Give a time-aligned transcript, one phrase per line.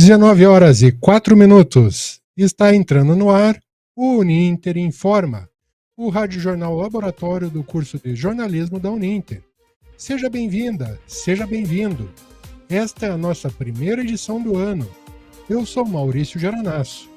[0.00, 2.20] 19 horas e 4 minutos.
[2.36, 3.58] Está entrando no ar
[3.96, 5.48] o Uninter Informa,
[5.96, 9.42] o radiojornal laboratório do curso de jornalismo da Uninter.
[9.96, 12.08] Seja bem-vinda, seja bem-vindo.
[12.70, 14.88] Esta é a nossa primeira edição do ano.
[15.50, 17.10] Eu sou Maurício Geranasso.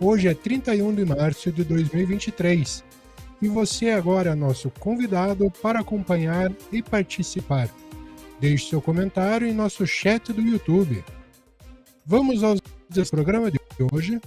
[0.00, 2.84] Hoje é 31 de março de 2023
[3.42, 7.68] e você agora é nosso convidado para acompanhar e participar.
[8.38, 11.02] Deixe seu comentário em nosso chat do YouTube.
[12.10, 12.60] Vamos aos
[13.08, 13.60] programa de
[13.92, 14.20] hoje.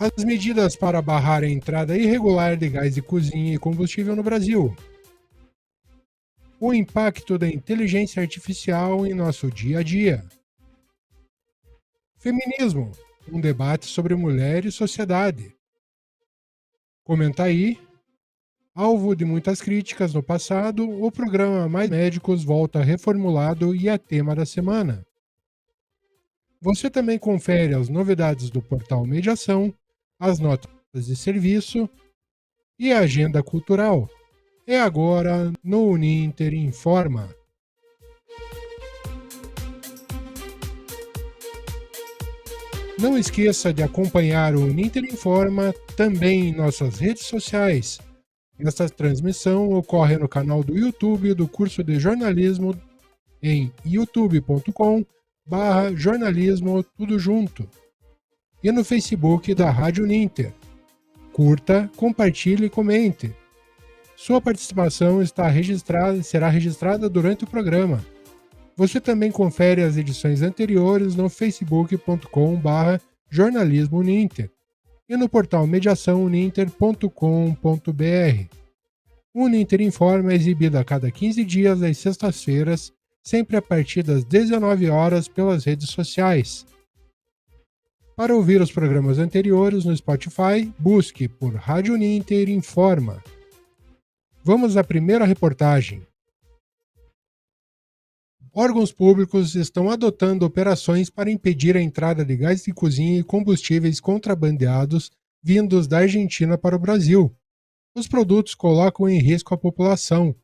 [0.00, 4.76] As medidas para barrar a entrada irregular de gás de cozinha e combustível no Brasil.
[6.58, 10.24] O impacto da inteligência artificial em nosso dia a dia.
[12.18, 12.90] Feminismo,
[13.30, 15.54] um debate sobre mulher e sociedade.
[17.04, 17.78] Comenta aí
[18.80, 24.34] Alvo de muitas críticas no passado, o programa Mais Médicos volta reformulado e é tema
[24.34, 25.04] da semana.
[26.62, 29.70] Você também confere as novidades do portal Mediação,
[30.18, 31.90] as notas de serviço
[32.78, 34.08] e a agenda cultural.
[34.66, 37.28] É agora no Uninter Informa.
[42.98, 48.00] Não esqueça de acompanhar o Uninter Informa também em nossas redes sociais
[48.68, 52.74] esta transmissão ocorre no canal do YouTube do curso de jornalismo
[53.42, 55.04] em youtube.com
[55.46, 57.68] barra jornalismo tudo junto
[58.62, 60.52] e no Facebook da Rádio Ninter.
[61.32, 63.34] Curta, compartilhe e comente.
[64.16, 68.04] Sua participação está registrada, será registrada durante o programa.
[68.76, 73.00] Você também confere as edições anteriores no facebook.com barra
[73.30, 74.50] jornalismo Ninter
[75.10, 78.56] e no portal mediaçãouninter.com.br.
[79.34, 84.24] O Uninter Informa é exibido a cada 15 dias às sextas-feiras, sempre a partir das
[84.24, 86.64] 19 horas pelas redes sociais.
[88.16, 93.20] Para ouvir os programas anteriores no Spotify, busque por Rádio Uninter Informa.
[94.44, 96.06] Vamos à primeira reportagem.
[98.52, 104.00] Órgãos públicos estão adotando operações para impedir a entrada de gás de cozinha e combustíveis
[104.00, 105.10] contrabandeados
[105.42, 107.34] vindos da Argentina para o Brasil.
[107.94, 110.34] Os produtos colocam em risco a população.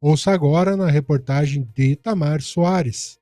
[0.00, 3.18] Ouça agora na reportagem de Itamar Soares.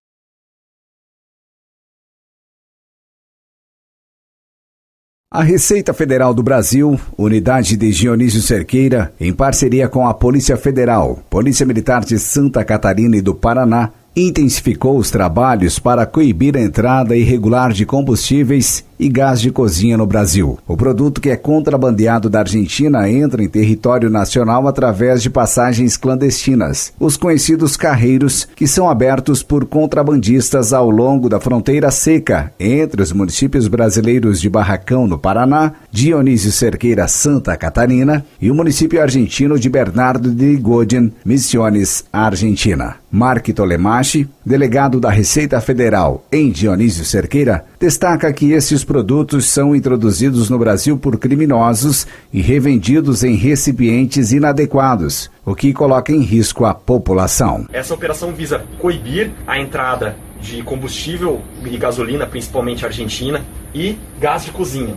[5.31, 11.17] A Receita Federal do Brasil, unidade de Dionísio Cerqueira, em parceria com a Polícia Federal,
[11.29, 17.17] Polícia Militar de Santa Catarina e do Paraná, intensificou os trabalhos para coibir a entrada
[17.17, 20.59] irregular de combustíveis e gás de cozinha no Brasil.
[20.67, 26.93] O produto que é contrabandeado da Argentina entra em território nacional através de passagens clandestinas,
[26.99, 33.13] os conhecidos carreiros, que são abertos por contrabandistas ao longo da fronteira seca entre os
[33.13, 39.69] municípios brasileiros de Barracão, no Paraná, Dionísio Cerqueira, Santa Catarina, e o município argentino de
[39.69, 42.97] Bernardo de Godin, Missiones, Argentina.
[43.15, 50.51] Mark Tolemachi, delegado da Receita Federal em Dionísio Cerqueira, destaca que esses produtos são introduzidos
[50.51, 56.75] no Brasil por criminosos e revendidos em recipientes inadequados, o que coloca em risco a
[56.75, 57.67] população.
[57.73, 63.43] Essa operação visa coibir a entrada de combustível e gasolina, principalmente argentina,
[63.75, 64.95] e gás de cozinha.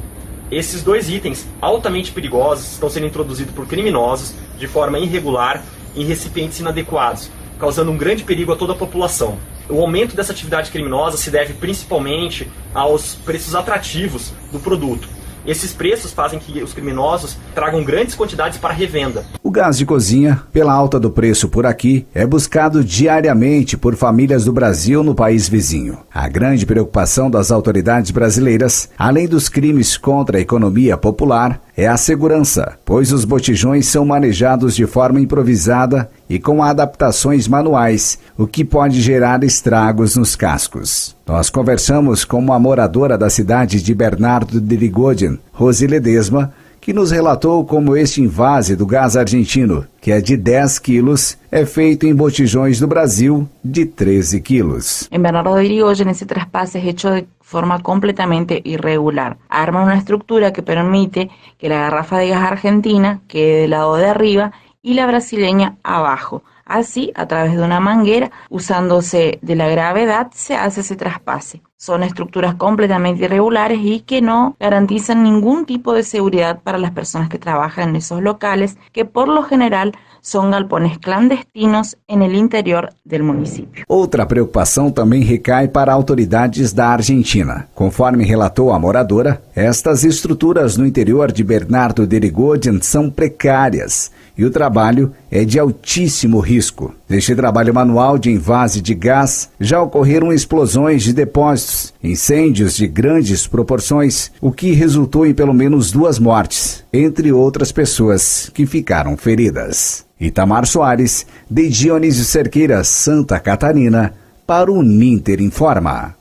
[0.52, 5.64] Esses dois itens altamente perigosos estão sendo introduzidos por criminosos de forma irregular
[5.96, 9.38] em recipientes inadequados, causando um grande perigo a toda a população.
[9.70, 15.18] O aumento dessa atividade criminosa se deve principalmente aos preços atrativos do produto.
[15.48, 19.24] Esses preços fazem que os criminosos tragam grandes quantidades para revenda.
[19.42, 24.44] O gás de cozinha, pela alta do preço por aqui, é buscado diariamente por famílias
[24.44, 26.00] do Brasil no país vizinho.
[26.14, 31.96] A grande preocupação das autoridades brasileiras, além dos crimes contra a economia popular, é a
[31.96, 38.64] segurança, pois os botijões são manejados de forma improvisada e com adaptações manuais, o que
[38.64, 41.16] pode gerar estragos nos cascos.
[41.26, 46.54] Nós conversamos com uma moradora da cidade de Bernardo de Ligodin, Rosi Ledesma,
[46.88, 51.66] que nos relatou como este invase do gás argentino, que é de 10 quilos, é
[51.66, 55.10] feito em botijões do Brasil de 13 quilos.
[55.12, 59.36] Em Bernardo de Irigoyen, esse traspasse é feito de forma completamente irregular.
[59.50, 64.06] Arma uma estrutura que permite que a garrafa de gás argentina quede do lado de
[64.06, 64.52] arriba
[64.92, 66.38] e a brasileña abaixo
[66.68, 71.62] Así, a través de una manguera, usándose de la gravedad, se hace ese traspase.
[71.78, 77.30] Son estructuras completamente irregulares y que no garantizan ningún tipo de seguridad para las personas
[77.30, 82.90] que trabajan en esos locales, que por lo general son galpones clandestinos en el interior
[83.06, 83.86] del município.
[83.88, 87.70] Outra preocupação também recai para autoridades da Argentina.
[87.74, 94.46] Conforme relatou a moradora, estas estruturas no interior de Bernardo de Erigoyen são precárias e
[94.46, 96.94] o trabalho é de altíssimo risco.
[97.10, 103.48] Neste trabalho manual de invase de gás, já ocorreram explosões de depósitos, incêndios de grandes
[103.48, 110.06] proporções, o que resultou em pelo menos duas mortes, entre outras pessoas que ficaram feridas.
[110.20, 114.14] Itamar Soares, de Dionísio Cerqueira, Santa Catarina,
[114.46, 116.16] para o Ninter Informa.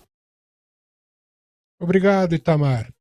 [1.80, 2.95] Obrigado, Itamar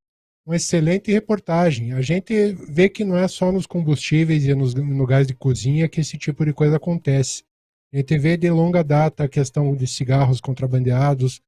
[0.45, 1.94] uma excelente reportagem.
[1.94, 5.89] A gente vê que não é só nos combustíveis e nos, no gás de cozinha
[5.89, 7.44] que esse tipo de coisa acontece.
[7.92, 11.42] A gente vê de longa data a questão de cigarros contrabandeados,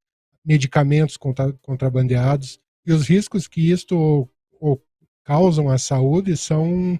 [0.44, 4.28] medicamentos contra, contrabandeados, e os riscos que isto
[4.60, 4.82] ou,
[5.24, 6.98] causam à saúde são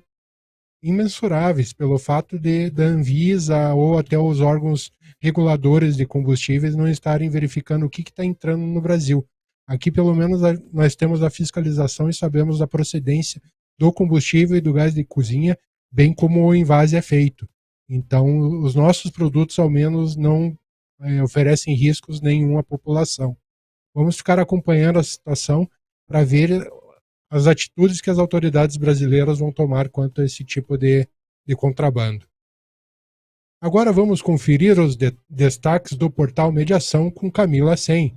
[0.84, 7.30] imensuráveis pelo fato de da Anvisa ou até os órgãos reguladores de combustíveis não estarem
[7.30, 9.28] verificando o que está entrando no Brasil.
[9.68, 10.42] Aqui, pelo menos,
[10.72, 13.42] nós temos a fiscalização e sabemos a procedência
[13.78, 15.58] do combustível e do gás de cozinha,
[15.92, 17.48] bem como o invase é feito.
[17.90, 20.58] Então, os nossos produtos, ao menos, não
[21.02, 23.38] é, oferecem riscos nenhum à população.
[23.94, 25.70] Vamos ficar acompanhando a situação
[26.08, 26.68] para ver
[27.30, 31.08] as atitudes que as autoridades brasileiras vão tomar quanto a esse tipo de,
[31.46, 32.26] de contrabando.
[33.62, 38.16] Agora vamos conferir os de destaques do portal Mediação com Camila Sen.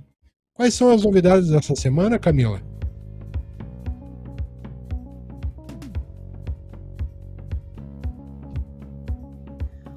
[0.53, 2.61] Quais são as novidades dessa semana, Camila?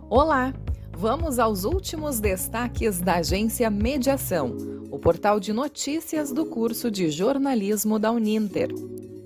[0.08, 0.54] Olá!
[0.96, 4.56] Vamos aos últimos destaques da agência Mediação,
[4.92, 8.70] o portal de notícias do curso de jornalismo da Uninter.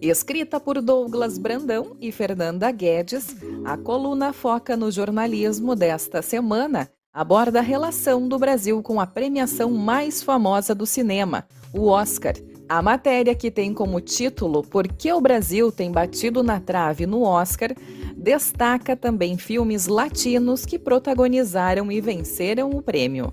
[0.01, 3.37] Escrita por Douglas Brandão e Fernanda Guedes,
[3.67, 9.71] a coluna foca no jornalismo desta semana aborda a relação do Brasil com a premiação
[9.71, 12.35] mais famosa do cinema, o Oscar.
[12.69, 17.23] A matéria, que tem como título Por que o Brasil tem batido na trave no
[17.23, 17.75] Oscar,
[18.15, 23.33] destaca também filmes latinos que protagonizaram e venceram o prêmio.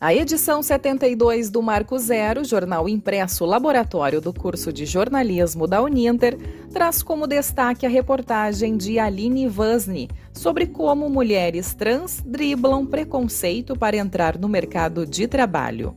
[0.00, 6.38] A edição 72 do Marco Zero, jornal impresso laboratório do curso de jornalismo da Uninter,
[6.72, 13.96] traz como destaque a reportagem de Aline Vasni sobre como mulheres trans driblam preconceito para
[13.96, 15.96] entrar no mercado de trabalho.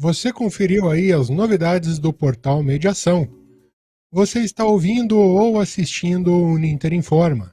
[0.00, 3.28] Você conferiu aí as novidades do portal Mediação.
[4.12, 7.52] Você está ouvindo ou assistindo o Uninter Informa,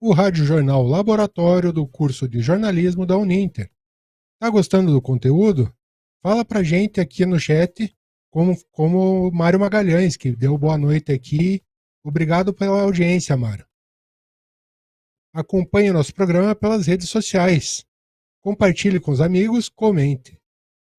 [0.00, 3.70] o rádio jornal laboratório do curso de jornalismo da Uninter.
[4.40, 5.72] Tá gostando do conteúdo?
[6.20, 7.96] Fala pra gente aqui no chat,
[8.28, 11.62] como, como o Mário Magalhães, que deu boa noite aqui.
[12.04, 13.68] Obrigado pela audiência, Mário.
[15.32, 17.86] Acompanhe nosso programa pelas redes sociais.
[18.40, 20.42] Compartilhe com os amigos, comente.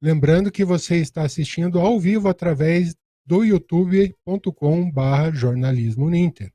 [0.01, 6.53] Lembrando que você está assistindo ao vivo através do youtube.com.br jornalismo Ninter.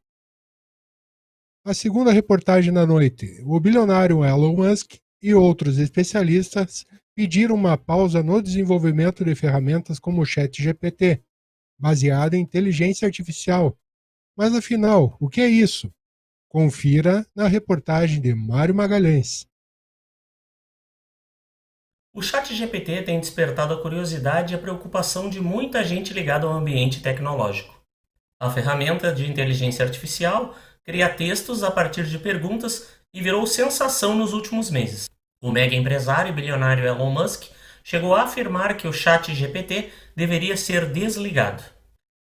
[1.65, 3.43] A segunda reportagem da noite.
[3.45, 10.23] O bilionário Elon Musk e outros especialistas pediram uma pausa no desenvolvimento de ferramentas como
[10.23, 11.23] o ChatGPT,
[11.79, 13.77] baseada em inteligência artificial.
[14.37, 15.93] Mas afinal, o que é isso?
[16.49, 19.47] Confira na reportagem de Mário Magalhães.
[22.13, 27.01] O ChatGPT tem despertado a curiosidade e a preocupação de muita gente ligada ao ambiente
[27.01, 27.81] tecnológico.
[28.41, 34.33] A ferramenta de inteligência artificial cria textos a partir de perguntas e virou sensação nos
[34.33, 35.09] últimos meses.
[35.41, 37.45] O mega empresário e bilionário Elon Musk
[37.85, 41.63] chegou a afirmar que o ChatGPT deveria ser desligado.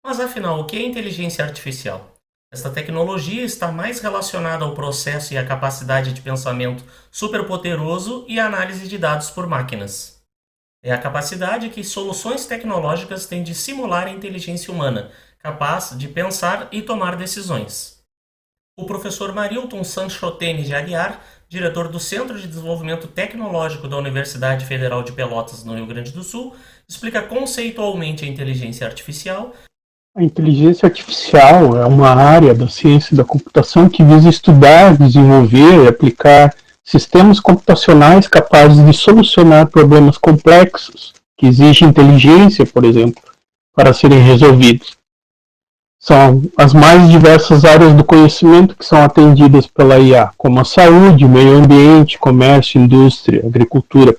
[0.05, 2.17] Mas afinal, o que é inteligência artificial?
[2.53, 8.89] Esta tecnologia está mais relacionada ao processo e à capacidade de pensamento superpoderoso e análise
[8.89, 10.21] de dados por máquinas.
[10.83, 16.69] É a capacidade que soluções tecnológicas têm de simular a inteligência humana, capaz de pensar
[16.73, 18.01] e tomar decisões.
[18.77, 25.05] O professor Marilton Sanchotene de Aguiar, diretor do Centro de Desenvolvimento Tecnológico da Universidade Federal
[25.05, 26.57] de Pelotas, no Rio Grande do Sul,
[26.89, 29.55] explica conceitualmente a inteligência artificial
[30.15, 35.89] a inteligência artificial é uma área da ciência da computação que visa estudar, desenvolver e
[35.89, 43.23] aplicar sistemas computacionais capazes de solucionar problemas complexos que exigem inteligência, por exemplo,
[43.75, 44.99] para serem resolvidos.
[46.03, 51.27] São as mais diversas áreas do conhecimento que são atendidas pela IA, como a saúde,
[51.27, 54.17] meio ambiente, comércio, indústria, agricultura.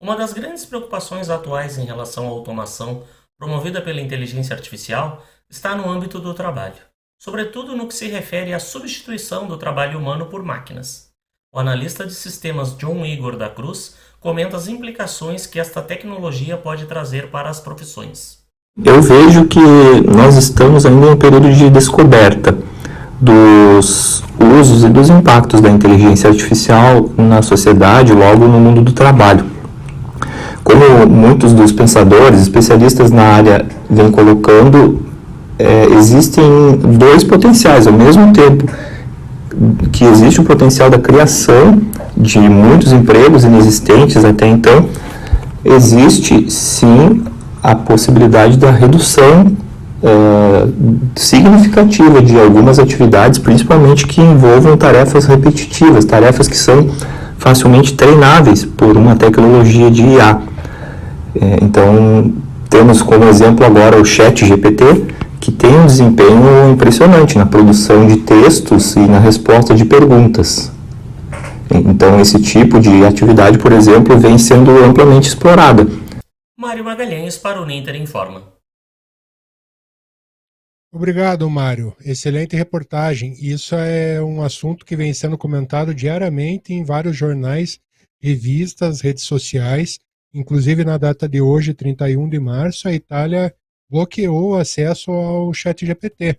[0.00, 3.02] Uma das grandes preocupações atuais em relação à automação
[3.42, 5.20] promovida pela inteligência artificial
[5.50, 6.76] está no âmbito do trabalho,
[7.20, 11.08] sobretudo no que se refere à substituição do trabalho humano por máquinas.
[11.52, 16.86] O analista de sistemas John Igor da Cruz comenta as implicações que esta tecnologia pode
[16.86, 18.38] trazer para as profissões.
[18.80, 19.58] Eu vejo que
[20.06, 22.56] nós estamos ainda em um período de descoberta
[23.20, 24.22] dos
[24.60, 29.61] usos e dos impactos da inteligência artificial na sociedade, logo no mundo do trabalho.
[30.64, 35.02] Como muitos dos pensadores, especialistas na área vêm colocando,
[35.58, 36.44] é, existem
[36.98, 38.64] dois potenciais ao mesmo tempo
[39.90, 41.80] que existe o potencial da criação
[42.16, 44.88] de muitos empregos inexistentes até então,
[45.64, 47.22] existe sim
[47.62, 49.52] a possibilidade da redução
[50.02, 50.72] uh,
[51.14, 56.88] significativa de algumas atividades, principalmente que envolvam tarefas repetitivas, tarefas que são
[57.38, 60.40] facilmente treináveis por uma tecnologia de IA.
[61.34, 62.32] É, então,
[62.68, 64.84] temos como exemplo agora o Chat GPT,
[65.40, 70.70] que tem um desempenho impressionante na produção de textos e na resposta de perguntas.
[71.70, 75.86] Então, esse tipo de atividade, por exemplo, vem sendo amplamente explorada.
[76.58, 78.42] Mário Magalhães para o Ninter Informa.
[80.94, 81.96] Obrigado, Mário.
[82.04, 83.34] Excelente reportagem.
[83.40, 87.80] Isso é um assunto que vem sendo comentado diariamente em vários jornais,
[88.20, 89.98] revistas, redes sociais.
[90.34, 93.54] Inclusive, na data de hoje, 31 de março, a Itália
[93.90, 96.38] bloqueou o acesso ao chat GPT.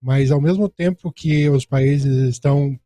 [0.00, 2.78] Mas, ao mesmo tempo que os países estão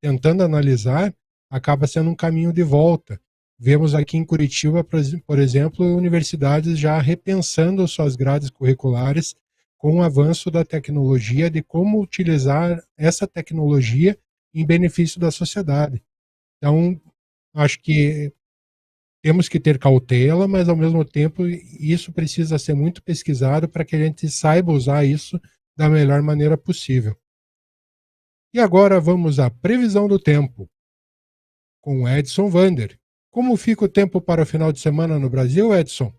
[0.00, 1.14] tentando analisar,
[1.50, 3.20] acaba sendo um caminho de volta.
[3.58, 9.36] Vemos aqui em Curitiba, por exemplo, universidades já repensando suas grades curriculares
[9.76, 14.18] com o avanço da tecnologia, de como utilizar essa tecnologia
[14.54, 16.02] em benefício da sociedade.
[16.56, 17.00] Então,
[17.54, 18.32] acho que
[19.22, 23.94] temos que ter cautela, mas ao mesmo tempo isso precisa ser muito pesquisado para que
[23.94, 25.40] a gente saiba usar isso
[25.76, 27.16] da melhor maneira possível.
[28.52, 30.68] E agora vamos à previsão do tempo
[31.80, 32.98] com Edson Vander.
[33.30, 36.12] Como fica o tempo para o final de semana no Brasil, Edson?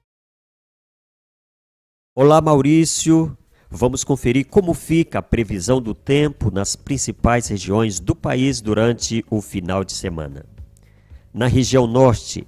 [2.15, 3.37] Olá, Maurício.
[3.69, 9.41] Vamos conferir como fica a previsão do tempo nas principais regiões do país durante o
[9.41, 10.45] final de semana.
[11.33, 12.45] Na região norte,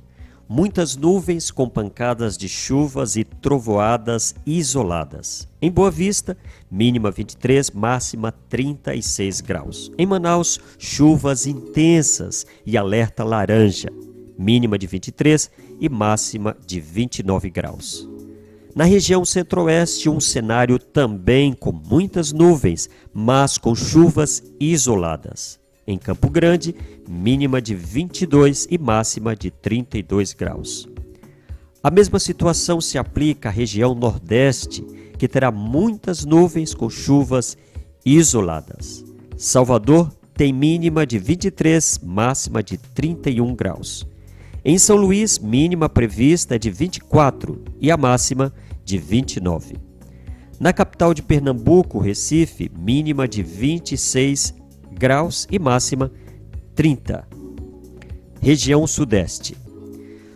[0.47, 5.47] muitas nuvens com pancadas de chuvas e trovoadas isoladas.
[5.61, 6.37] Em Boa Vista,
[6.69, 9.91] mínima 23, máxima 36 graus.
[9.97, 13.89] Em Manaus, chuvas intensas e alerta laranja
[14.37, 15.49] mínima de 23
[15.79, 18.07] e máxima de 29 graus.
[18.75, 25.59] Na região centro-oeste, um cenário também com muitas nuvens, mas com chuvas isoladas.
[25.87, 26.75] Em Campo Grande,
[27.07, 30.87] mínima de 22 e máxima de 32 graus.
[31.83, 34.83] A mesma situação se aplica à região nordeste,
[35.19, 37.55] que terá muitas nuvens com chuvas
[38.03, 39.05] isoladas.
[39.37, 44.07] Salvador tem mínima de 23, máxima de 31 graus.
[44.63, 48.51] Em São Luís, mínima prevista é de 24 e a máxima
[48.83, 49.75] de 29.
[50.59, 54.55] Na capital de Pernambuco, Recife, mínima de 26
[54.97, 56.11] graus e máxima
[56.73, 57.27] 30.
[58.41, 59.57] Região Sudeste.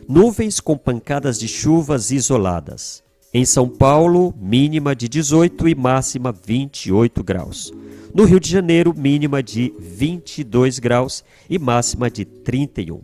[0.08, 3.04] Nuvens com pancadas de chuvas isoladas.
[3.34, 7.72] Em São Paulo, mínima de 18 e máxima 28 graus.
[8.14, 13.02] No Rio de Janeiro, mínima de 22 graus e máxima de 31.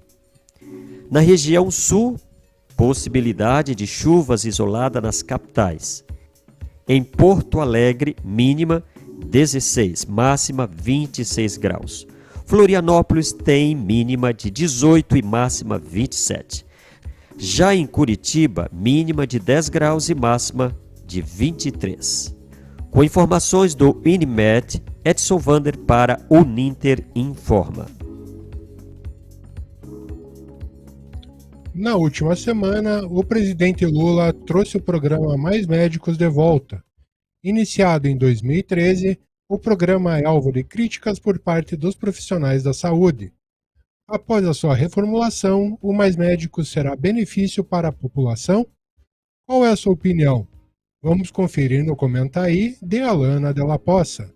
[1.12, 2.20] Na região sul,
[2.76, 6.04] possibilidade de chuvas isolada nas capitais.
[6.88, 8.84] Em Porto Alegre, mínima
[9.28, 12.08] 16, máxima 26 graus.
[12.46, 16.66] Florianópolis tem mínima de 18 e máxima 27.
[17.38, 22.36] Já em Curitiba, mínima de 10 graus e máxima de 23.
[22.92, 27.88] Com informações do Inimed, Edson Vander para o Ninter Informa.
[31.74, 36.82] Na última semana, o presidente Lula trouxe o programa Mais Médicos de volta.
[37.48, 43.32] Iniciado em 2013, o programa é alvo de críticas por parte dos profissionais da saúde.
[44.08, 48.66] Após a sua reformulação, o Mais Médicos será benefício para a população?
[49.48, 50.48] Qual é a sua opinião?
[51.04, 54.34] Vamos conferir no comentário de Alana Della Poça.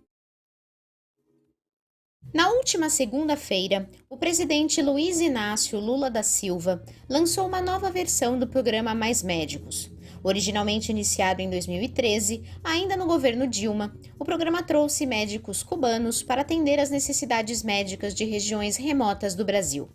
[2.32, 8.48] Na última segunda-feira, o presidente Luiz Inácio Lula da Silva lançou uma nova versão do
[8.48, 9.90] programa Mais Médicos.
[10.24, 16.80] Originalmente iniciado em 2013, ainda no governo Dilma, o programa trouxe médicos cubanos para atender
[16.80, 19.90] as necessidades médicas de regiões remotas do Brasil.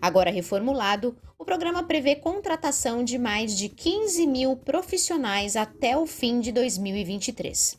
[0.00, 6.40] Agora reformulado, o programa prevê contratação de mais de 15 mil profissionais até o fim
[6.40, 7.78] de 2023.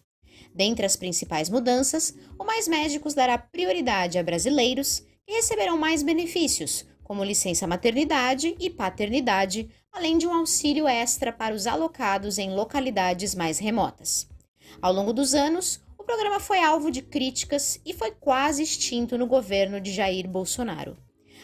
[0.54, 6.86] Dentre as principais mudanças, o Mais Médicos dará prioridade a brasileiros que receberão mais benefícios,
[7.04, 13.36] como licença maternidade e paternidade, além de um auxílio extra para os alocados em localidades
[13.36, 14.28] mais remotas.
[14.82, 19.28] Ao longo dos anos, o programa foi alvo de críticas e foi quase extinto no
[19.28, 20.98] governo de Jair Bolsonaro.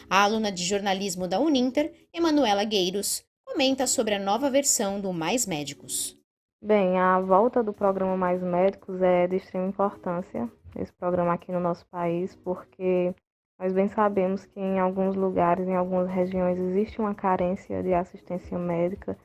[0.08, 5.46] A aluna de jornalismo da Uninter, Emanuela Gueiros, comenta sobre a nova versão do Mais
[5.46, 6.16] Médicos.
[6.62, 11.60] Bem, a volta do programa Mais Médicos é de extrema importância, esse programa aqui no
[11.60, 13.14] nosso país, porque
[13.58, 18.58] nós bem sabemos que em alguns lugares, em algumas regiões, existe uma carência de assistência
[18.58, 19.16] médica.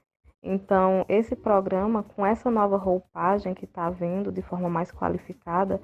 [0.42, 5.82] Então, esse programa, com essa nova roupagem que está vindo de forma mais qualificada,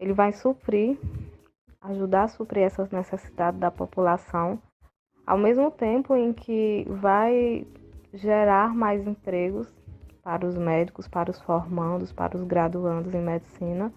[0.00, 0.98] ele vai suprir,
[1.80, 4.58] ajudar a suprir essas necessidades da população,
[5.26, 7.66] ao mesmo tempo em que vai
[8.12, 9.72] gerar mais empregos
[10.22, 13.92] para os médicos, para os formandos, para os graduandos em medicina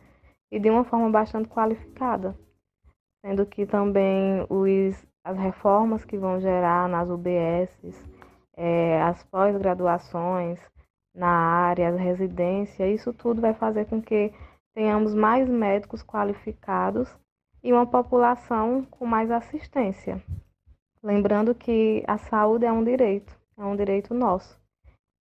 [0.51, 2.35] e de uma forma bastante qualificada,
[3.25, 8.07] sendo que também os, as reformas que vão gerar nas UBSs,
[8.55, 10.59] é, as pós-graduações
[11.11, 14.31] na área, as residências, isso tudo vai fazer com que
[14.75, 17.09] tenhamos mais médicos qualificados
[17.63, 20.21] e uma população com mais assistência.
[21.01, 24.55] Lembrando que a saúde é um direito, é um direito nosso.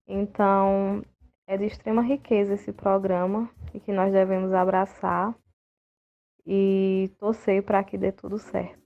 [0.07, 1.01] Então,
[1.47, 5.33] é de extrema riqueza esse programa e que nós devemos abraçar
[6.45, 8.79] e torcer para que dê tudo certo.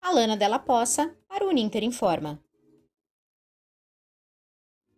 [0.00, 2.42] Alana Della Poça, para o Uninter Informa.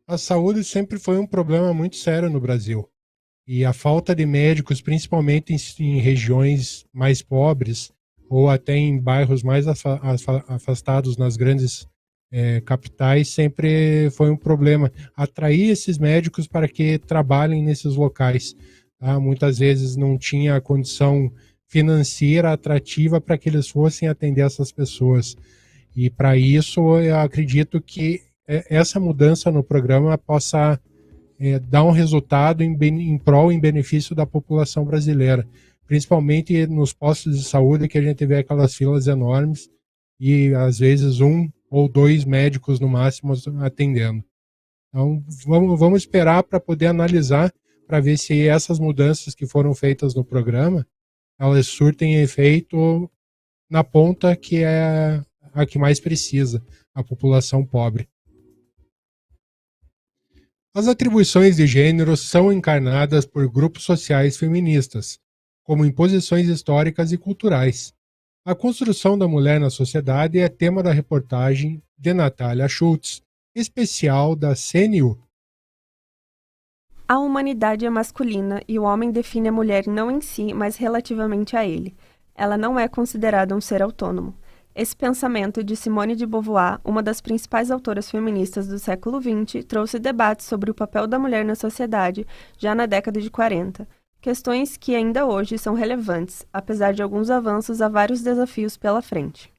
[0.07, 2.89] A saúde sempre foi um problema muito sério no Brasil.
[3.47, 7.93] E a falta de médicos, principalmente em, em regiões mais pobres
[8.29, 11.89] ou até em bairros mais afastados nas grandes
[12.33, 14.93] é, capitais sempre foi um problema.
[15.17, 18.55] Atrair esses médicos para que trabalhem nesses locais.
[19.01, 19.19] Tá?
[19.19, 21.33] Muitas vezes não tinha condição
[21.67, 25.37] financeira atrativa para que eles fossem atender essas pessoas.
[25.97, 30.79] E para isso, eu acredito que essa mudança no programa possa
[31.39, 35.49] é, dar um resultado em, em prol, em benefício da população brasileira,
[35.87, 39.71] principalmente nos postos de saúde que a gente vê aquelas filas enormes
[40.19, 44.23] e às vezes um ou dois médicos no máximo atendendo.
[44.89, 47.53] Então, vamos, vamos esperar para poder analisar,
[47.91, 50.87] para ver se essas mudanças que foram feitas no programa,
[51.37, 53.11] elas surtem efeito
[53.69, 55.21] na ponta que é
[55.53, 58.09] a que mais precisa, a população pobre.
[60.73, 65.19] As atribuições de gênero são encarnadas por grupos sociais feministas,
[65.65, 67.93] como imposições históricas e culturais,
[68.45, 73.21] a construção da mulher na sociedade é tema da reportagem de Natália Schultz,
[73.55, 75.21] especial da CNU.
[77.11, 81.57] A humanidade é masculina e o homem define a mulher não em si, mas relativamente
[81.57, 81.97] a ele.
[82.37, 84.33] Ela não é considerada um ser autônomo.
[84.77, 89.99] Esse pensamento de Simone de Beauvoir, uma das principais autoras feministas do século XX, trouxe
[89.99, 92.25] debates sobre o papel da mulher na sociedade
[92.57, 93.89] já na década de 40
[94.21, 99.53] questões que ainda hoje são relevantes, apesar de alguns avanços há vários desafios pela frente.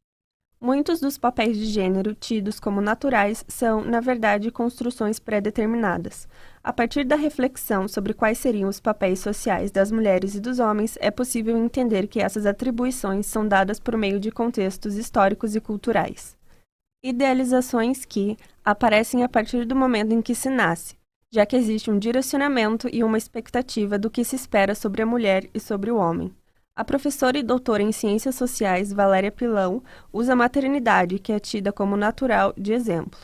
[0.63, 6.27] Muitos dos papéis de gênero tidos como naturais são, na verdade, construções pré-determinadas.
[6.63, 10.99] A partir da reflexão sobre quais seriam os papéis sociais das mulheres e dos homens,
[11.01, 16.37] é possível entender que essas atribuições são dadas por meio de contextos históricos e culturais.
[17.03, 20.95] Idealizações que aparecem a partir do momento em que se nasce,
[21.33, 25.49] já que existe um direcionamento e uma expectativa do que se espera sobre a mulher
[25.55, 26.31] e sobre o homem.
[26.73, 31.71] A professora e doutora em Ciências Sociais, Valéria Pilão, usa a maternidade, que é tida
[31.71, 33.19] como natural, de exemplo.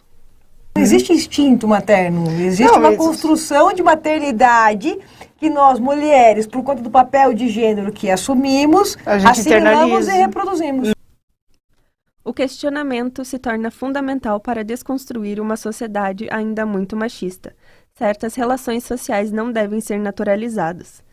[0.76, 2.98] Não existe instinto materno, existe Não, uma mas...
[2.98, 5.00] construção de maternidade
[5.38, 10.92] que nós, mulheres, por conta do papel de gênero que assumimos, assimilamos e reproduzimos.
[12.26, 17.56] O questionamento se torna fundamental para desconstruir uma sociedade ainda muito machista
[17.98, 21.04] certas relações sociais não devem ser naturalizadas.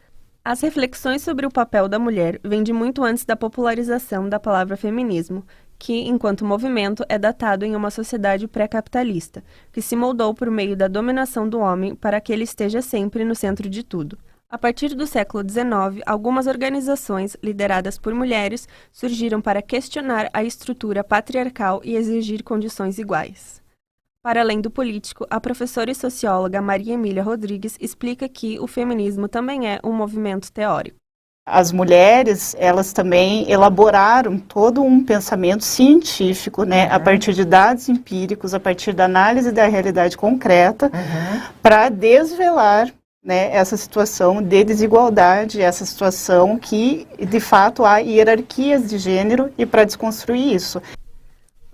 [0.46, 4.76] As reflexões sobre o papel da mulher vêm de muito antes da popularização da palavra
[4.76, 5.42] feminismo,
[5.78, 10.86] que, enquanto movimento, é datado em uma sociedade pré-capitalista, que se moldou por meio da
[10.86, 14.18] dominação do homem para que ele esteja sempre no centro de tudo.
[14.50, 21.02] A partir do século XIX, algumas organizações, lideradas por mulheres, surgiram para questionar a estrutura
[21.02, 23.63] patriarcal e exigir condições iguais.
[24.24, 29.28] Para além do político, a professora e socióloga Maria Emília Rodrigues explica que o feminismo
[29.28, 30.96] também é um movimento teórico.
[31.46, 36.94] As mulheres, elas também elaboraram todo um pensamento científico, né, uhum.
[36.94, 41.42] a partir de dados empíricos, a partir da análise da realidade concreta, uhum.
[41.60, 42.90] para desvelar
[43.22, 49.66] né, essa situação de desigualdade, essa situação que, de fato, há hierarquias de gênero e
[49.66, 50.80] para desconstruir isso.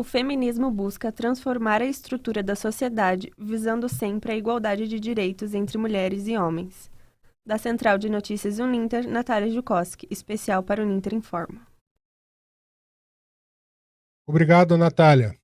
[0.00, 5.76] O feminismo busca transformar a estrutura da sociedade, visando sempre a igualdade de direitos entre
[5.76, 6.90] mulheres e homens.
[7.44, 11.66] Da Central de Notícias Uninter, Natália Jukoski, especial para o Uninter Informa.
[14.26, 15.36] Obrigado, Natália.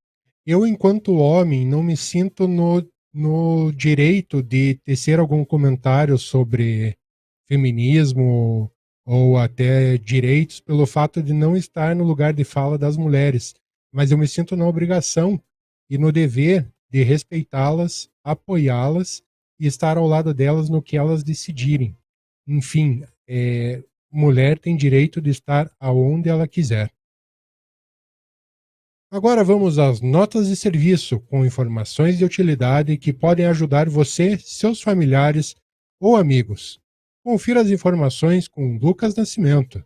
[0.43, 6.97] Eu, enquanto homem, não me sinto no no direito de tecer algum comentário sobre
[7.45, 8.71] feminismo
[9.05, 13.53] ou até direitos pelo fato de não estar no lugar de fala das mulheres,
[13.91, 15.41] mas eu me sinto na obrigação
[15.89, 19.23] e no dever de respeitá-las, apoiá-las
[19.59, 21.97] e estar ao lado delas no que elas decidirem.
[22.47, 26.91] Enfim, é, mulher tem direito de estar aonde ela quiser.
[29.09, 34.81] Agora vamos às notas de serviço com informações de utilidade que podem ajudar você, seus
[34.81, 35.55] familiares
[35.99, 36.79] ou amigos.
[37.23, 39.83] Confira as informações com Lucas Nascimento.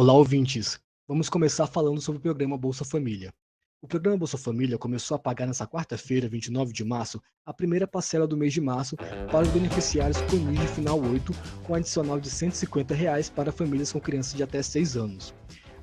[0.00, 0.78] Olá, ouvintes.
[1.08, 3.34] Vamos começar falando sobre o programa Bolsa Família.
[3.82, 8.24] O programa Bolsa Família começou a pagar nesta quarta-feira, 29 de março, a primeira parcela
[8.24, 11.32] do mês de março para os beneficiários com nível final 8,
[11.64, 15.34] com adicional de 150 reais para famílias com crianças de até 6 anos.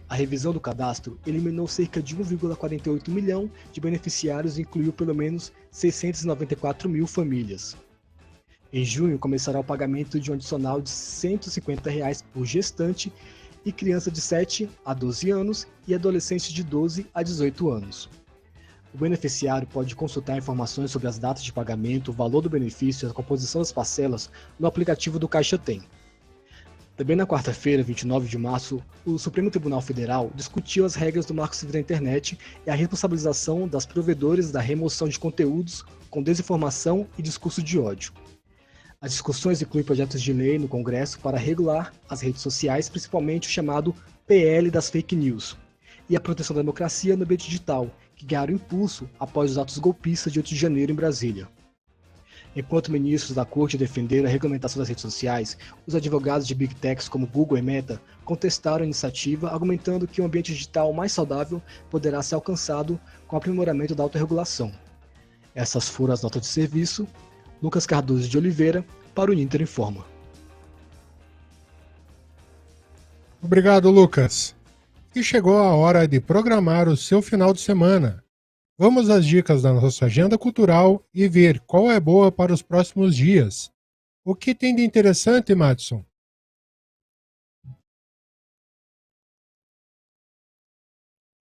[0.08, 5.52] A revisão do cadastro eliminou cerca de 1,48 milhão de beneficiários e incluiu pelo menos
[5.72, 7.76] 694 mil famílias.
[8.72, 13.12] Em junho, começará o pagamento de um adicional de 150 reais por gestante
[13.66, 18.10] e criança de 7 a 12 anos e adolescente de 12 a 18 anos.
[18.94, 23.12] O beneficiário pode consultar informações sobre as datas de pagamento, o valor do benefício e
[23.12, 25.84] a composição das parcelas no aplicativo do Caixa Tem.
[26.96, 31.54] Também na quarta-feira, 29 de março, o Supremo Tribunal Federal discutiu as regras do Marco
[31.54, 37.22] Civil da Internet e a responsabilização das provedores da remoção de conteúdos com desinformação e
[37.22, 38.14] discurso de ódio.
[39.02, 43.52] As discussões incluem projetos de lei no Congresso para regular as redes sociais, principalmente o
[43.52, 45.58] chamado PL das fake news,
[46.10, 50.32] e a proteção da democracia no ambiente digital, que ganharam impulso após os atos golpistas
[50.32, 51.48] de 8 de janeiro em Brasília.
[52.56, 57.10] Enquanto ministros da corte defenderam a regulamentação das redes sociais, os advogados de Big Techs
[57.10, 62.24] como Google e Meta contestaram a iniciativa, argumentando que um ambiente digital mais saudável poderá
[62.24, 64.72] ser alcançado com o aprimoramento da autorregulação.
[65.54, 67.06] Essas foram as notas de serviço.
[67.62, 70.06] Lucas Cardoso de Oliveira, para o Ninter Informa.
[73.42, 74.56] Obrigado, Lucas.
[75.16, 78.24] E chegou a hora de programar o seu final de semana.
[78.78, 83.16] Vamos às dicas da nossa agenda cultural e ver qual é boa para os próximos
[83.16, 83.72] dias.
[84.26, 86.04] O que tem de interessante, Madison?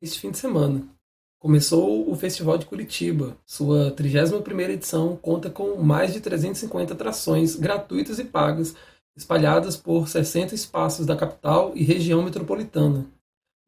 [0.01, 0.94] Este fim de semana,
[1.45, 3.37] Começou o Festival de Curitiba.
[3.45, 8.75] Sua 31ª edição conta com mais de 350 atrações gratuitas e pagas,
[9.15, 13.05] espalhadas por 60 espaços da capital e região metropolitana.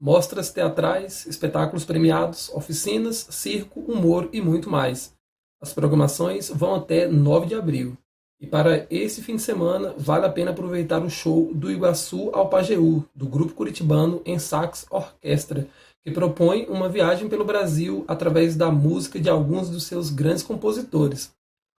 [0.00, 5.12] Mostras teatrais, espetáculos premiados, oficinas, circo, humor e muito mais.
[5.60, 7.94] As programações vão até 9 de abril.
[8.40, 12.48] E para esse fim de semana, vale a pena aproveitar o show do Iguaçu ao
[12.48, 15.68] Pajeú, do grupo curitibano em sax orquestra,
[16.06, 21.32] que propõe uma viagem pelo Brasil através da música de alguns dos seus grandes compositores.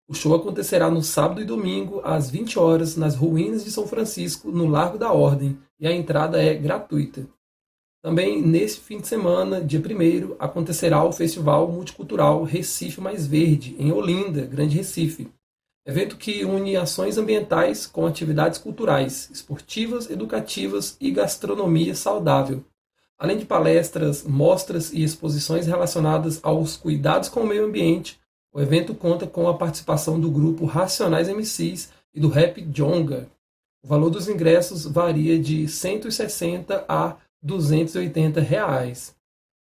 [0.08, 4.50] O show acontecerá no sábado e domingo, às 20 horas, nas ruínas de São Francisco,
[4.50, 7.24] no Largo da Ordem, e a entrada é gratuita.
[8.02, 13.92] Também nesse fim de semana, dia 1 acontecerá o Festival Multicultural Recife Mais Verde, em
[13.92, 15.30] Olinda, Grande Recife.
[15.86, 22.64] Evento que une ações ambientais com atividades culturais, esportivas, educativas e gastronomia saudável.
[23.18, 28.20] Além de palestras, mostras e exposições relacionadas aos cuidados com o meio ambiente,
[28.52, 33.28] o evento conta com a participação do grupo Racionais MCs e do Rap Jonga.
[33.82, 39.14] O valor dos ingressos varia de 160 a 280 reais.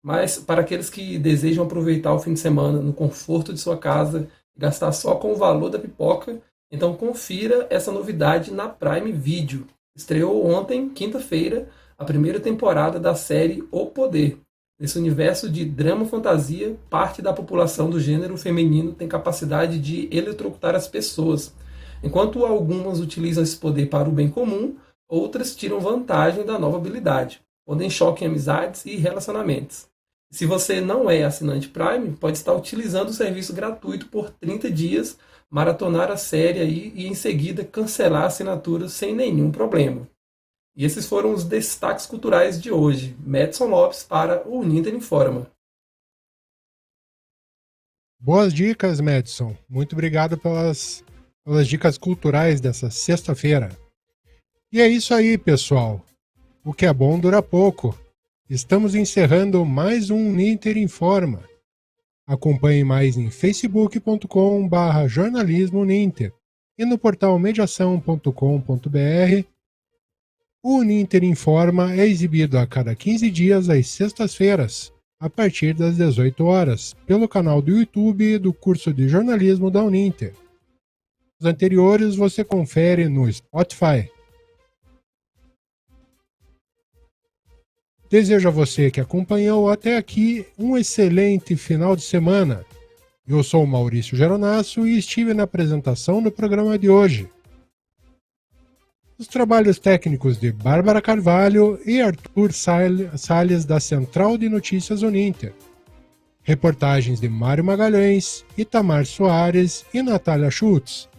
[0.04, 4.28] Mas para aqueles que desejam aproveitar o fim de semana no conforto de sua casa
[4.56, 6.40] e gastar só com o valor da pipoca,
[6.72, 9.68] então confira essa novidade na Prime Video.
[9.96, 11.68] Estreou ontem, quinta-feira,
[12.00, 14.40] a primeira temporada da série O Poder.
[14.80, 20.88] Nesse universo de drama-fantasia, parte da população do gênero feminino tem capacidade de eletrocutar as
[20.88, 21.54] pessoas.
[22.02, 24.78] Enquanto algumas utilizam esse poder para o bem comum,
[25.10, 29.90] outras tiram vantagem da nova habilidade, pondo em choque em amizades e relacionamentos.
[30.32, 35.18] Se você não é assinante Prime, pode estar utilizando o serviço gratuito por 30 dias,
[35.50, 40.08] maratonar a série aí e em seguida cancelar a assinatura sem nenhum problema.
[40.80, 43.14] E esses foram os destaques culturais de hoje.
[43.20, 45.52] Madison Lopes para o Ninter Informa.
[48.18, 49.58] Boas dicas, Madison.
[49.68, 51.04] Muito obrigado pelas,
[51.44, 53.78] pelas dicas culturais dessa sexta-feira.
[54.72, 56.02] E é isso aí, pessoal.
[56.64, 57.94] O que é bom dura pouco.
[58.50, 61.44] Estamos encerrando mais um Ninter Informa.
[62.26, 66.34] Acompanhe mais em facebook.com/barra jornalismo Ninter
[66.78, 69.59] e no portal mediação.com.br
[70.62, 76.44] o Uninter Informa é exibido a cada 15 dias às sextas-feiras, a partir das 18
[76.44, 80.34] horas, pelo canal do YouTube do curso de jornalismo da Uninter.
[81.40, 84.10] Os anteriores você confere no Spotify.
[88.10, 92.66] Desejo a você que acompanhou até aqui um excelente final de semana.
[93.26, 97.30] Eu sou Maurício Geronasso e estive na apresentação do programa de hoje
[99.20, 105.54] os trabalhos técnicos de Bárbara Carvalho e Arthur Salles da Central de Notícias Uninter.
[106.42, 111.10] Reportagens de Mário Magalhães, Itamar Soares e Natália Schutz.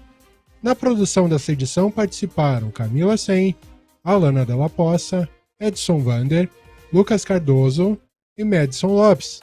[0.63, 3.55] Na produção dessa edição participaram Camila Sen,
[4.03, 5.29] Alana Della Poça,
[5.61, 6.49] Edson Vander,
[6.91, 7.99] Lucas Cardoso
[8.37, 9.43] e Madison Lopes.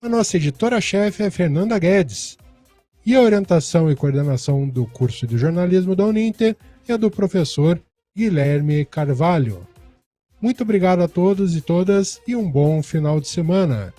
[0.00, 2.38] A nossa editora-chefe é Fernanda Guedes.
[3.04, 6.56] E a orientação e coordenação do curso de jornalismo da Uninter
[6.88, 7.80] e a do professor
[8.16, 9.66] Guilherme Carvalho.
[10.40, 13.94] Muito obrigado a todos e todas e um bom final de semana.